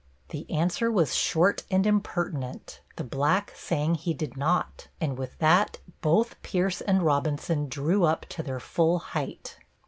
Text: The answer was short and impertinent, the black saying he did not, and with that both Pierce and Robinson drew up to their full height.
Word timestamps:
The 0.29 0.49
answer 0.49 0.91
was 0.91 1.13
short 1.13 1.61
and 1.69 1.85
impertinent, 1.85 2.81
the 2.95 3.03
black 3.03 3.53
saying 3.55 3.93
he 3.93 4.15
did 4.15 4.35
not, 4.35 4.87
and 4.99 5.15
with 5.15 5.37
that 5.37 5.77
both 6.01 6.41
Pierce 6.41 6.81
and 6.81 7.03
Robinson 7.03 7.69
drew 7.69 8.03
up 8.03 8.25
to 8.29 8.41
their 8.41 8.59
full 8.59 8.97
height. 8.97 9.59